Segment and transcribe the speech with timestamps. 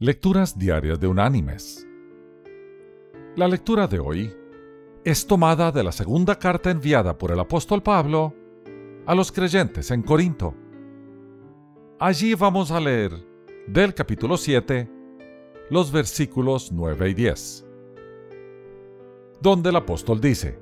[0.00, 1.84] Lecturas Diarias de Unánimes.
[3.34, 4.32] La lectura de hoy
[5.04, 8.32] es tomada de la segunda carta enviada por el apóstol Pablo
[9.06, 10.54] a los creyentes en Corinto.
[11.98, 13.10] Allí vamos a leer
[13.66, 14.88] del capítulo 7
[15.68, 17.66] los versículos 9 y 10,
[19.40, 20.60] donde el apóstol dice,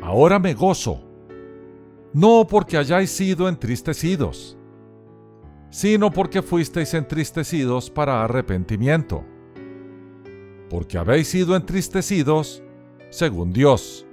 [0.00, 1.04] Ahora me gozo,
[2.14, 4.56] no porque hayáis sido entristecidos,
[5.74, 9.24] sino porque fuisteis entristecidos para arrepentimiento,
[10.70, 12.62] porque habéis sido entristecidos
[13.10, 14.06] según Dios,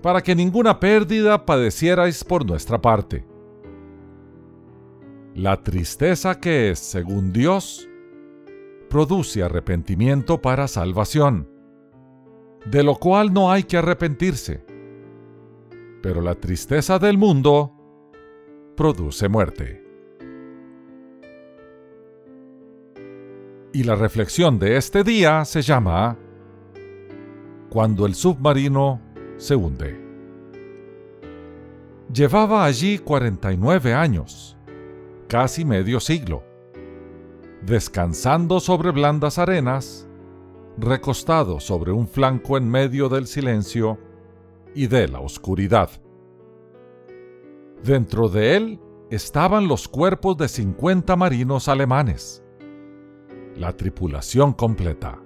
[0.00, 3.26] para que ninguna pérdida padecierais por nuestra parte.
[5.34, 7.86] La tristeza que es según Dios
[8.88, 11.46] produce arrepentimiento para salvación,
[12.64, 14.64] de lo cual no hay que arrepentirse,
[16.02, 17.74] pero la tristeza del mundo
[18.78, 19.85] produce muerte.
[23.76, 26.16] Y la reflexión de este día se llama
[27.68, 29.02] Cuando el submarino
[29.36, 30.00] se hunde.
[32.10, 34.56] Llevaba allí 49 años,
[35.28, 36.42] casi medio siglo,
[37.66, 40.08] descansando sobre blandas arenas,
[40.78, 43.98] recostado sobre un flanco en medio del silencio
[44.74, 45.90] y de la oscuridad.
[47.84, 52.42] Dentro de él estaban los cuerpos de 50 marinos alemanes
[53.56, 55.18] la tripulación completa.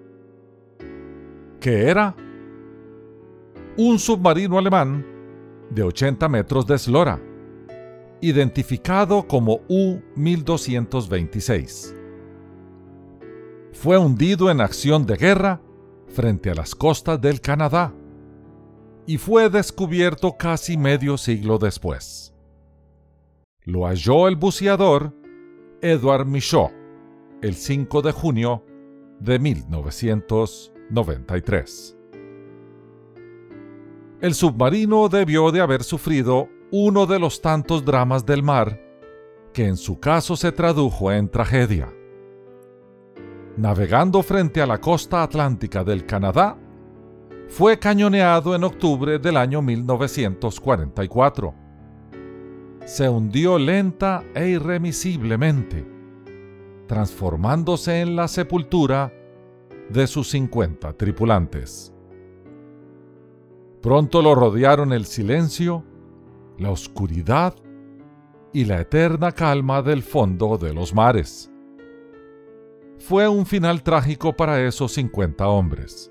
[1.61, 2.17] ¿Qué era?
[3.77, 5.05] Un submarino alemán
[5.71, 7.21] de 80 metros de eslora,
[8.21, 11.97] identificado como U-1226.
[13.73, 15.63] Fue hundido en acción de guerra
[16.09, 17.95] frente a las costas del Canadá
[19.07, 22.35] y fue descubierto casi medio siglo después.
[23.63, 25.15] Lo halló el buceador
[25.81, 26.80] Edward Michaud
[27.43, 28.65] el 5 de junio
[29.19, 31.97] de 1993.
[34.21, 38.79] El submarino debió de haber sufrido uno de los tantos dramas del mar
[39.55, 41.91] que en su caso se tradujo en tragedia.
[43.57, 46.59] Navegando frente a la costa atlántica del Canadá,
[47.49, 51.55] fue cañoneado en octubre del año 1944.
[52.85, 55.90] Se hundió lenta e irremisiblemente
[56.91, 59.15] transformándose en la sepultura
[59.91, 61.95] de sus 50 tripulantes.
[63.81, 65.85] Pronto lo rodearon el silencio,
[66.59, 67.55] la oscuridad
[68.53, 71.49] y la eterna calma del fondo de los mares.
[72.99, 76.11] Fue un final trágico para esos 50 hombres.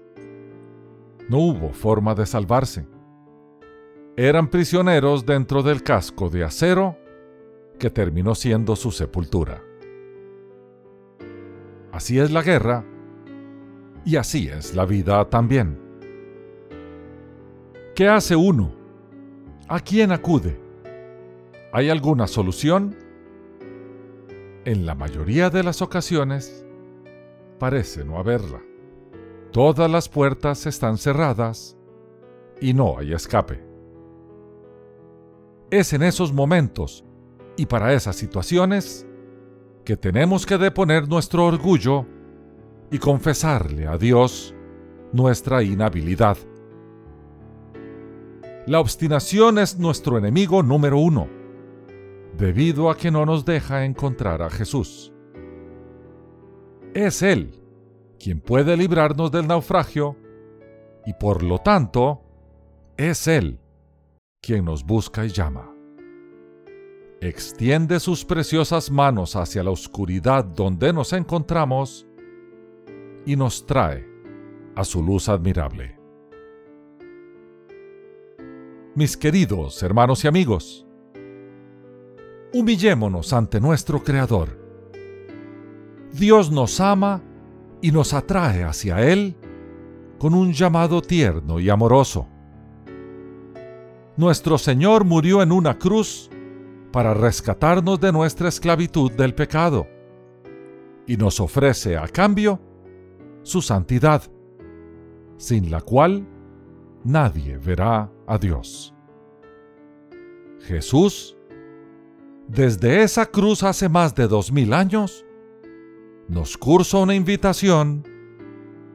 [1.28, 2.88] No hubo forma de salvarse.
[4.16, 6.96] Eran prisioneros dentro del casco de acero
[7.78, 9.66] que terminó siendo su sepultura.
[12.00, 12.86] Así es la guerra
[14.06, 15.78] y así es la vida también.
[17.94, 18.72] ¿Qué hace uno?
[19.68, 20.58] ¿A quién acude?
[21.74, 22.96] ¿Hay alguna solución?
[24.64, 26.66] En la mayoría de las ocasiones
[27.60, 28.62] parece no haberla.
[29.52, 31.76] Todas las puertas están cerradas
[32.62, 33.62] y no hay escape.
[35.70, 37.04] Es en esos momentos
[37.58, 39.06] y para esas situaciones
[39.90, 42.06] que tenemos que deponer nuestro orgullo
[42.92, 44.54] y confesarle a Dios
[45.14, 46.38] nuestra inhabilidad.
[48.68, 51.28] La obstinación es nuestro enemigo número uno,
[52.38, 55.12] debido a que no nos deja encontrar a Jesús.
[56.94, 57.60] Es Él
[58.20, 60.16] quien puede librarnos del naufragio
[61.04, 62.22] y por lo tanto
[62.96, 63.60] es Él
[64.40, 65.69] quien nos busca y llama
[67.22, 72.08] extiende sus preciosas manos hacia la oscuridad donde nos encontramos
[73.26, 74.08] y nos trae
[74.76, 75.98] a su luz admirable.
[78.96, 80.86] Mis queridos hermanos y amigos,
[82.54, 84.58] humillémonos ante nuestro Creador.
[86.14, 87.22] Dios nos ama
[87.82, 89.36] y nos atrae hacia Él
[90.18, 92.28] con un llamado tierno y amoroso.
[94.18, 96.30] Nuestro Señor murió en una cruz
[96.92, 99.88] para rescatarnos de nuestra esclavitud del pecado
[101.06, 102.60] y nos ofrece a cambio
[103.42, 104.24] su santidad,
[105.38, 106.28] sin la cual
[107.04, 108.94] nadie verá a Dios.
[110.62, 111.38] Jesús,
[112.48, 115.26] desde esa cruz hace más de dos mil años,
[116.28, 118.04] nos cursa una invitación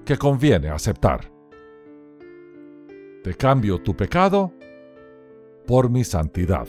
[0.05, 1.32] que conviene aceptar.
[3.25, 4.52] Te cambio tu pecado
[5.67, 6.69] por mi santidad.